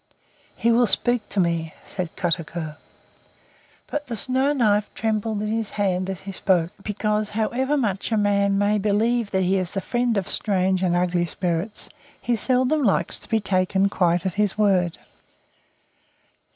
[0.57, 2.75] "He will speak to me," said Kotuko;
[3.85, 8.17] but the snow knife trembled in his hand as he spoke, because however much a
[8.17, 11.87] man may believe that he is a friend of strange and ugly spirits,
[12.19, 14.97] he seldom likes to be taken quite at his word.